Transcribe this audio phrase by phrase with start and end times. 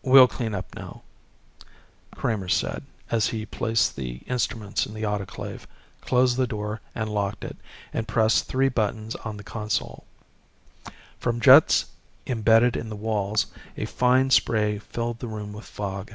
[0.00, 1.02] "We'll clean up now,"
[2.16, 5.66] Kramer said as he placed the instruments in the autoclave,
[6.00, 7.58] closed the door and locked it,
[7.92, 10.06] and pressed three buttons on the console.
[11.18, 11.84] From jets
[12.26, 16.14] embedded in the walls a fine spray filled the room with fog.